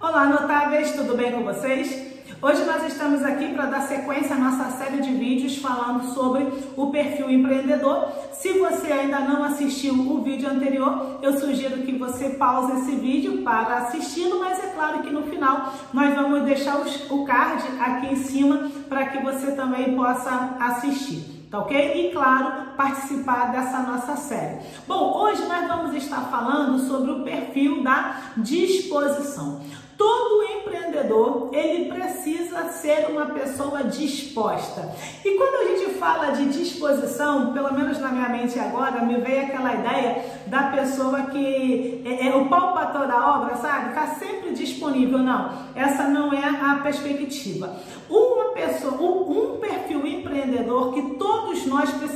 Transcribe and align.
Olá, 0.00 0.26
notáveis, 0.26 0.92
tudo 0.92 1.16
bem 1.16 1.32
com 1.32 1.44
vocês? 1.44 2.12
Hoje 2.42 2.64
nós 2.64 2.84
estamos 2.84 3.22
aqui 3.22 3.54
para 3.54 3.66
dar 3.66 3.82
sequência 3.82 4.34
à 4.34 4.38
nossa 4.38 4.76
série 4.76 5.00
de 5.00 5.12
vídeos 5.12 5.56
falando 5.58 6.12
sobre 6.12 6.46
o 6.76 6.90
perfil 6.90 7.30
empreendedor. 7.30 8.08
Se 8.32 8.52
você 8.58 8.92
ainda 8.92 9.20
não 9.20 9.44
assistiu 9.44 9.94
o 9.94 10.20
vídeo 10.22 10.50
anterior, 10.50 11.20
eu 11.22 11.38
sugiro 11.38 11.82
que 11.82 11.96
você 11.96 12.30
pause 12.30 12.80
esse 12.80 12.96
vídeo 12.96 13.42
para 13.42 13.78
assisti-lo, 13.78 14.40
mas 14.40 14.62
é 14.62 14.68
claro 14.74 15.02
que 15.02 15.10
no 15.10 15.22
final 15.22 15.72
nós 15.92 16.14
vamos 16.14 16.42
deixar 16.42 16.76
o 17.10 17.24
card 17.24 17.62
aqui 17.80 18.12
em 18.12 18.16
cima 18.16 18.70
para 18.88 19.06
que 19.06 19.22
você 19.22 19.52
também 19.52 19.94
possa 19.94 20.56
assistir 20.60 21.34
tá 21.54 21.60
ok? 21.60 22.08
E 22.08 22.12
claro, 22.12 22.72
participar 22.76 23.52
dessa 23.52 23.78
nossa 23.78 24.16
série. 24.16 24.58
Bom, 24.88 25.16
hoje 25.16 25.46
nós 25.46 25.68
vamos 25.68 25.94
estar 25.94 26.22
falando 26.22 26.80
sobre 26.80 27.12
o 27.12 27.22
perfil 27.22 27.80
da 27.80 28.16
disposição. 28.36 29.60
Todo 29.96 30.42
empreendedor, 30.42 31.50
ele 31.52 31.92
precisa 31.92 32.64
ser 32.68 33.06
uma 33.10 33.26
pessoa 33.26 33.84
disposta. 33.84 34.94
E 35.24 35.36
quando 35.36 35.54
a 35.54 35.76
gente 35.76 35.94
fala 35.94 36.30
de 36.32 36.46
disposição, 36.46 37.52
pelo 37.52 37.72
menos 37.72 37.98
na 37.98 38.08
minha 38.08 38.28
mente 38.28 38.58
agora, 38.58 39.04
me 39.04 39.16
veio 39.18 39.42
aquela 39.42 39.74
ideia 39.74 40.24
da 40.46 40.64
pessoa 40.64 41.22
que 41.22 42.02
é, 42.04 42.28
é 42.28 42.34
o 42.34 42.48
palpador 42.48 43.06
da 43.06 43.36
obra, 43.36 43.56
sabe? 43.56 43.90
Está 43.90 44.06
sempre 44.14 44.52
disponível. 44.52 45.18
Não, 45.18 45.50
essa 45.74 46.04
não 46.04 46.32
é 46.32 46.44
a 46.44 46.80
perspectiva. 46.82 47.76
Uma 48.08 48.52
pessoa, 48.52 48.94
um, 48.94 49.54
um 49.54 49.58
perfil 49.58 50.06
empreendedor 50.06 50.92
que 50.92 51.02
todos 51.14 51.66
nós 51.66 51.90
precisamos 51.90 52.13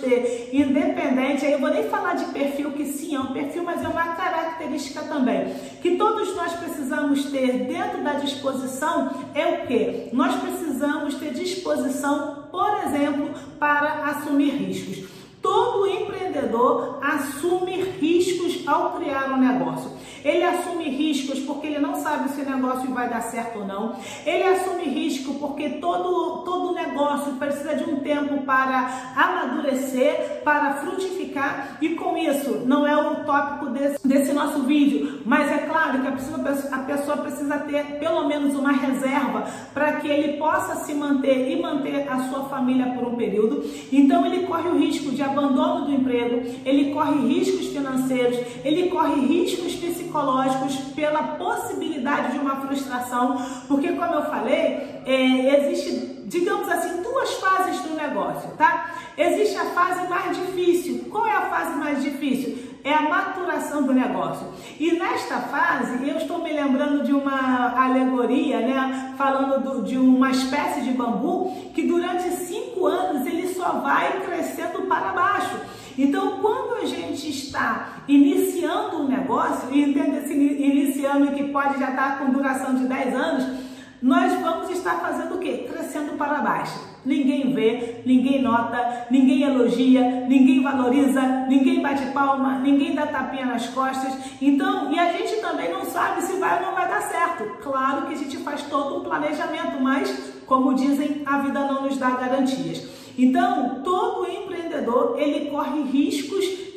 ter, 0.00 0.50
independente, 0.52 1.44
aí 1.44 1.52
eu 1.52 1.58
vou 1.58 1.70
nem 1.70 1.88
falar 1.88 2.14
de 2.14 2.26
perfil 2.26 2.72
que 2.72 2.84
sim, 2.84 3.14
é 3.14 3.20
um 3.20 3.32
perfil, 3.32 3.64
mas 3.64 3.82
é 3.82 3.88
uma 3.88 4.14
característica 4.14 5.02
também, 5.02 5.54
que 5.80 5.96
todos 5.96 6.36
nós 6.36 6.52
precisamos 6.52 7.24
ter 7.30 7.64
dentro 7.64 8.02
da 8.02 8.14
disposição 8.14 9.10
é 9.34 9.46
o 9.46 9.66
que? 9.66 10.10
Nós 10.12 10.34
precisamos 10.36 11.14
ter 11.14 11.32
disposição, 11.32 12.44
por 12.50 12.70
exemplo, 12.84 13.30
para 13.58 14.04
assumir 14.10 14.50
riscos. 14.50 15.08
Todo 15.40 15.86
empreendedor 15.86 17.00
assume 17.02 17.82
riscos 18.00 18.66
ao 18.66 18.92
criar 18.92 19.32
um 19.32 19.36
negócio. 19.36 19.90
Ele 20.24 20.43
assume 20.64 20.88
riscos 20.88 21.40
porque 21.40 21.66
ele 21.66 21.78
não 21.78 21.94
sabe 21.94 22.30
se 22.30 22.40
o 22.40 22.50
negócio 22.50 22.90
vai 22.92 23.08
dar 23.08 23.20
certo 23.20 23.60
ou 23.60 23.66
não. 23.66 23.96
Ele 24.24 24.42
assume 24.44 24.84
risco 24.84 25.34
porque 25.34 25.68
todo, 25.70 26.42
todo 26.44 26.74
negócio 26.74 27.34
precisa 27.34 27.74
de 27.76 27.84
um 27.84 28.00
tempo 28.00 28.42
para 28.42 29.12
amadurecer, 29.14 30.42
para 30.42 30.74
frutificar. 30.74 31.76
E 31.80 31.90
com 31.90 32.16
isso, 32.16 32.62
não 32.64 32.86
é 32.86 32.96
o 32.96 33.24
tópico 33.24 33.66
desse, 33.66 34.06
desse 34.06 34.32
nosso 34.32 34.62
vídeo, 34.62 35.22
mas 35.26 35.50
é 35.50 35.58
claro 35.58 36.00
que 36.00 36.08
a 36.08 36.12
pessoa, 36.12 36.38
a 36.72 36.78
pessoa 36.78 37.16
precisa 37.18 37.58
ter 37.58 37.98
pelo 37.98 38.26
menos 38.26 38.54
uma 38.54 38.72
reserva 38.72 39.44
para 39.72 39.92
que 39.96 40.08
ele 40.08 40.38
possa 40.38 40.76
se 40.84 40.94
manter 40.94 41.50
e 41.50 41.60
manter 41.60 42.08
a 42.08 42.28
sua 42.30 42.44
família 42.44 42.86
por 42.94 43.08
um 43.08 43.16
período. 43.16 43.64
Então 43.92 44.24
ele 44.24 44.46
corre 44.46 44.68
o 44.68 44.78
risco 44.78 45.10
de 45.10 45.22
abandono 45.22 45.86
do 45.86 45.92
emprego, 45.92 46.42
ele 46.64 46.92
corre 46.92 47.14
riscos 47.28 47.66
financeiros, 47.68 48.38
ele 48.64 48.88
corre 48.88 49.20
riscos 49.20 49.74
psicológicos 49.74 50.53
pela 50.94 51.22
possibilidade 51.22 52.32
de 52.32 52.38
uma 52.38 52.56
frustração, 52.56 53.40
porque 53.68 53.92
como 53.92 54.14
eu 54.14 54.24
falei, 54.24 55.02
é, 55.06 55.60
existe, 55.60 56.22
digamos 56.26 56.68
assim, 56.68 57.02
duas 57.02 57.34
fases 57.34 57.80
do 57.82 57.94
negócio, 57.94 58.50
tá? 58.56 58.90
Existe 59.16 59.56
a 59.56 59.66
fase 59.66 60.08
mais 60.08 60.36
difícil. 60.36 61.06
Qual 61.10 61.26
é 61.26 61.32
a 61.32 61.42
fase 61.42 61.76
mais 61.76 62.02
difícil? 62.02 62.74
é 62.84 62.92
a 62.92 63.08
maturação 63.08 63.82
do 63.82 63.94
negócio. 63.94 64.46
E 64.78 64.92
nesta 64.92 65.38
fase, 65.38 66.06
eu 66.06 66.18
estou 66.18 66.42
me 66.42 66.52
lembrando 66.52 67.02
de 67.02 67.14
uma 67.14 67.72
alegoria, 67.82 68.60
né, 68.60 69.14
falando 69.16 69.62
do, 69.62 69.82
de 69.82 69.96
uma 69.96 70.30
espécie 70.30 70.82
de 70.82 70.90
bambu 70.90 71.50
que 71.74 71.86
durante 71.86 72.28
cinco 72.30 72.86
anos 72.86 73.26
ele 73.26 73.54
só 73.54 73.80
vai 73.80 74.20
crescendo 74.20 74.82
para 74.82 75.12
baixo. 75.12 75.58
Então, 75.96 76.40
quando 76.42 76.82
a 76.82 76.84
gente 76.84 77.30
está 77.54 78.00
iniciando 78.08 79.02
um 79.02 79.08
negócio, 79.08 79.68
e 79.72 79.82
entenda 79.82 80.18
esse 80.18 80.34
iniciando 80.34 81.32
que 81.32 81.44
pode 81.44 81.78
já 81.78 81.90
estar 81.90 82.18
com 82.18 82.32
duração 82.32 82.74
de 82.74 82.86
10 82.86 83.14
anos, 83.14 83.64
nós 84.02 84.32
vamos 84.40 84.68
estar 84.70 84.96
fazendo 84.96 85.36
o 85.36 85.38
quê? 85.38 85.66
Crescendo 85.70 86.18
para 86.18 86.42
baixo. 86.42 86.78
Ninguém 87.06 87.54
vê, 87.54 88.02
ninguém 88.04 88.42
nota, 88.42 89.06
ninguém 89.10 89.42
elogia, 89.42 90.26
ninguém 90.26 90.62
valoriza, 90.62 91.22
ninguém 91.48 91.80
bate 91.80 92.06
palma, 92.06 92.58
ninguém 92.58 92.94
dá 92.94 93.06
tapinha 93.06 93.46
nas 93.46 93.68
costas. 93.68 94.14
Então, 94.42 94.92
e 94.92 94.98
a 94.98 95.12
gente 95.12 95.36
também 95.36 95.70
não 95.70 95.84
sabe 95.84 96.22
se 96.22 96.34
vai 96.38 96.58
ou 96.58 96.66
não 96.66 96.74
vai 96.74 96.88
dar 96.88 97.02
certo. 97.02 97.44
Claro 97.62 98.06
que 98.06 98.14
a 98.14 98.16
gente 98.16 98.38
faz 98.38 98.62
todo 98.62 99.00
um 99.00 99.04
planejamento, 99.04 99.80
mas, 99.80 100.34
como 100.44 100.74
dizem, 100.74 101.22
a 101.24 101.38
vida 101.38 101.60
não 101.60 101.84
nos 101.84 101.96
dá 101.96 102.10
garantias. 102.10 102.86
Então, 103.16 103.80
todo 103.82 104.28
empreendedor, 104.28 105.16
ele 105.18 105.50
corre 105.50 105.82
riscos 105.82 106.73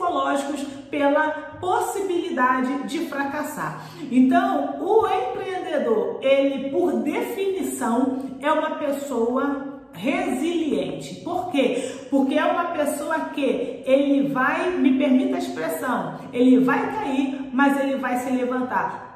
psicológicos 0.00 0.62
pela 0.90 1.30
possibilidade 1.60 2.88
de 2.88 3.00
fracassar. 3.00 3.84
Então, 4.10 4.76
o 4.80 5.06
empreendedor, 5.06 6.18
ele 6.22 6.70
por 6.70 6.92
definição 7.02 8.18
é 8.40 8.50
uma 8.50 8.76
pessoa 8.76 9.80
resiliente. 9.92 11.16
Por 11.16 11.50
quê? 11.50 11.92
Porque 12.08 12.34
é 12.34 12.44
uma 12.44 12.66
pessoa 12.66 13.20
que 13.34 13.82
ele 13.84 14.28
vai, 14.28 14.70
me 14.70 14.96
permita 14.96 15.36
a 15.36 15.38
expressão, 15.38 16.14
ele 16.32 16.60
vai 16.60 16.94
cair, 16.94 17.50
mas 17.52 17.78
ele 17.78 17.96
vai 17.96 18.18
se 18.18 18.30
levantar 18.30 19.10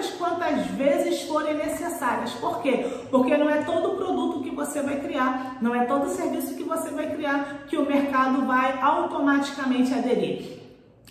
tantas 0.00 0.10
quantas 0.12 0.66
vezes 0.68 1.22
forem 1.22 1.54
necessárias. 1.56 2.32
Por 2.34 2.62
quê? 2.62 2.86
Porque 3.10 3.36
não 3.36 3.50
é 3.50 3.62
todo 3.62 3.96
produto 3.96 4.42
que 4.42 4.50
você 4.50 4.80
vai 4.82 4.98
criar, 5.00 5.58
não 5.60 5.74
é 5.74 5.84
todo 5.84 6.08
serviço 6.08 6.54
que 6.54 6.62
você 6.62 6.90
vai 6.90 7.10
criar 7.10 7.64
que 7.68 7.76
o 7.76 7.86
mercado 7.86 8.46
vai 8.46 8.78
automaticamente 8.80 9.92
aderir. 9.92 10.58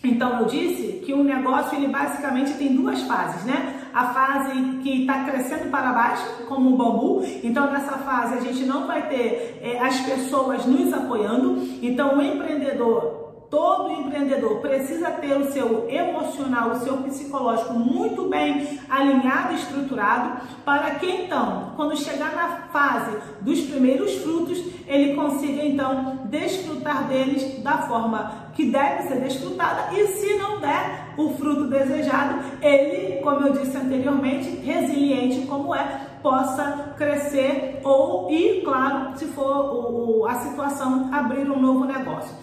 Então 0.04 0.40
eu 0.40 0.46
disse 0.46 1.02
que 1.06 1.14
o 1.14 1.24
negócio 1.24 1.78
ele 1.78 1.90
basicamente 1.90 2.54
tem 2.54 2.74
duas 2.74 3.02
fases, 3.02 3.44
né? 3.44 3.82
A 3.94 4.14
fase 4.14 4.80
que 4.82 5.02
está 5.02 5.26
crescendo 5.26 5.70
para 5.70 5.92
baixo, 5.92 6.24
como 6.48 6.70
um 6.70 6.78
bambu. 6.78 7.24
Então 7.44 7.70
nessa 7.70 7.98
fase 7.98 8.36
a 8.36 8.42
gente 8.42 8.64
não 8.64 8.88
vai 8.88 9.10
ter 9.10 9.60
é, 9.62 9.78
as 9.80 10.00
pessoas 10.00 10.66
nos 10.66 10.94
apoiando. 10.94 11.62
Então 11.82 12.18
o 12.18 12.22
empreendedor 12.22 13.19
Todo 13.50 13.92
empreendedor 13.92 14.60
precisa 14.60 15.10
ter 15.10 15.36
o 15.36 15.52
seu 15.52 15.90
emocional, 15.90 16.70
o 16.70 16.80
seu 16.82 16.98
psicológico 16.98 17.74
muito 17.74 18.30
bem 18.30 18.80
alinhado 18.88 19.56
estruturado 19.56 20.42
para 20.64 20.92
que 20.96 21.08
então, 21.10 21.74
quando 21.76 21.98
chegar 21.98 22.36
na 22.36 22.68
fase 22.72 23.18
dos 23.42 23.62
primeiros 23.62 24.16
frutos, 24.18 24.64
ele 24.86 25.16
consiga 25.16 25.64
então 25.66 26.20
desfrutar 26.26 27.08
deles 27.08 27.64
da 27.64 27.80
forma 27.80 28.50
que 28.54 28.66
deve 28.66 29.08
ser 29.08 29.22
desfrutada 29.22 29.94
e 29.94 30.06
se 30.08 30.38
não 30.38 30.60
der 30.60 31.14
o 31.18 31.34
fruto 31.36 31.68
desejado, 31.68 32.40
ele, 32.62 33.20
como 33.22 33.48
eu 33.48 33.54
disse 33.54 33.76
anteriormente, 33.76 34.48
resiliente 34.64 35.48
como 35.48 35.74
é, 35.74 36.02
possa 36.22 36.94
crescer 36.98 37.80
ou 37.84 38.30
e, 38.30 38.62
claro, 38.62 39.18
se 39.18 39.26
for 39.26 40.28
a 40.30 40.36
situação, 40.36 41.10
abrir 41.12 41.50
um 41.50 41.60
novo 41.60 41.86
negócio. 41.86 42.36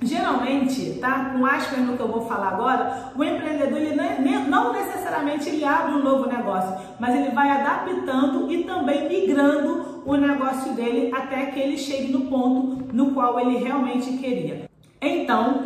Geralmente, 0.00 0.98
tá? 1.00 1.32
Com 1.32 1.44
aspas 1.44 1.80
no 1.80 1.96
que 1.96 2.02
eu 2.02 2.08
vou 2.08 2.26
falar 2.26 2.48
agora, 2.48 3.12
o 3.16 3.24
empreendedor 3.24 3.78
ele 3.78 3.96
não 4.48 4.72
necessariamente 4.72 5.48
ele 5.48 5.64
abre 5.64 5.94
um 5.94 6.02
novo 6.02 6.28
negócio, 6.28 6.76
mas 7.00 7.16
ele 7.16 7.30
vai 7.30 7.50
adaptando 7.50 8.50
e 8.50 8.64
também 8.64 9.08
migrando 9.08 10.02
o 10.06 10.16
negócio 10.16 10.72
dele 10.74 11.12
até 11.14 11.46
que 11.46 11.58
ele 11.58 11.76
chegue 11.76 12.12
no 12.12 12.26
ponto 12.26 12.94
no 12.94 13.12
qual 13.12 13.40
ele 13.40 13.58
realmente 13.58 14.12
queria. 14.18 14.68
Então, 15.00 15.64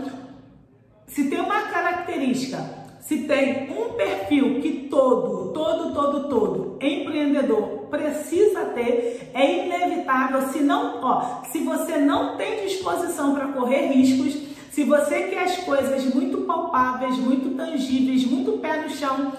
se 1.06 1.28
tem 1.28 1.40
uma 1.40 1.62
característica 1.62 2.82
se 3.02 3.18
tem 3.24 3.68
um 3.70 3.94
perfil 3.94 4.60
que 4.60 4.86
todo, 4.88 5.52
todo, 5.52 5.92
todo, 5.92 6.28
todo 6.28 6.78
empreendedor 6.80 7.71
precisa 7.92 8.64
ter, 8.74 9.30
é 9.34 9.66
inevitável. 9.66 10.48
Se 10.48 10.60
não, 10.60 10.98
ó, 11.02 11.42
se 11.52 11.58
você 11.58 11.98
não 11.98 12.38
tem 12.38 12.66
disposição 12.66 13.34
para 13.34 13.48
correr 13.48 13.88
riscos, 13.88 14.48
se 14.70 14.82
você 14.84 15.24
quer 15.24 15.44
as 15.44 15.58
coisas 15.58 16.02
muito 16.14 16.38
palpáveis, 16.38 17.18
muito 17.18 17.54
tangíveis, 17.54 18.24
muito 18.24 18.58
pé 18.58 18.80
no 18.80 18.88
chão, 18.88 19.32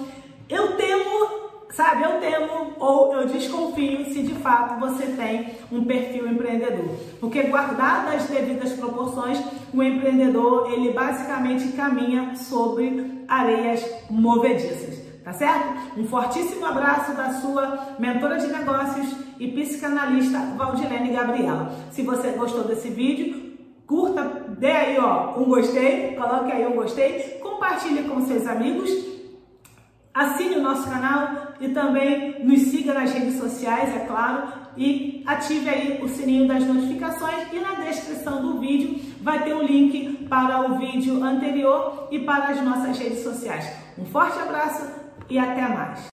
eu 0.47 0.77
temo 0.77 1.43
Sabe, 1.73 2.03
eu 2.03 2.19
temo 2.19 2.73
ou 2.77 3.15
eu 3.15 3.27
desconfio 3.27 4.05
se 4.05 4.21
de 4.21 4.35
fato 4.35 4.79
você 4.79 5.07
tem 5.07 5.55
um 5.71 5.83
perfil 5.85 6.27
empreendedor. 6.27 6.95
Porque 7.19 7.41
guardado 7.43 8.15
as 8.15 8.27
devidas 8.27 8.73
proporções, 8.73 9.39
o 9.73 9.81
empreendedor, 9.81 10.71
ele 10.71 10.93
basicamente 10.93 11.69
caminha 11.69 12.35
sobre 12.35 13.23
areias 13.27 13.83
movediças. 14.07 15.12
Tá 15.23 15.31
certo? 15.31 15.99
Um 15.99 16.05
fortíssimo 16.05 16.65
abraço 16.65 17.13
da 17.13 17.33
sua 17.33 17.95
mentora 17.97 18.37
de 18.37 18.47
negócios 18.47 19.15
e 19.39 19.47
psicanalista 19.47 20.37
Valdilene 20.57 21.11
Gabriela. 21.11 21.73
Se 21.91 22.01
você 22.01 22.31
gostou 22.31 22.65
desse 22.65 22.89
vídeo, 22.89 23.53
curta, 23.87 24.23
dê 24.57 24.71
aí 24.71 24.97
ó, 24.99 25.39
um 25.39 25.45
gostei, 25.45 26.15
coloque 26.15 26.51
aí 26.51 26.67
um 26.67 26.75
gostei, 26.75 27.39
compartilhe 27.41 28.03
com 28.03 28.25
seus 28.25 28.45
amigos 28.45 29.13
Assine 30.13 30.57
o 30.57 30.61
nosso 30.61 30.87
canal 30.87 31.53
e 31.59 31.69
também 31.69 32.45
nos 32.45 32.59
siga 32.59 32.93
nas 32.93 33.11
redes 33.11 33.39
sociais, 33.39 33.95
é 33.95 34.05
claro, 34.05 34.47
e 34.77 35.23
ative 35.25 35.67
aí 35.67 35.99
o 36.03 36.07
sininho 36.07 36.47
das 36.47 36.63
notificações 36.63 37.51
e 37.51 37.59
na 37.59 37.83
descrição 37.83 38.39
do 38.39 38.59
vídeo 38.59 38.99
vai 39.23 39.43
ter 39.43 39.53
o 39.55 39.57
um 39.57 39.63
link 39.63 40.27
para 40.29 40.69
o 40.69 40.77
vídeo 40.77 41.23
anterior 41.23 42.09
e 42.11 42.19
para 42.19 42.49
as 42.49 42.61
nossas 42.61 42.95
redes 42.99 43.23
sociais. 43.23 43.67
Um 43.97 44.05
forte 44.05 44.37
abraço 44.37 44.87
e 45.33 45.39
até 45.39 45.67
mais! 45.67 46.12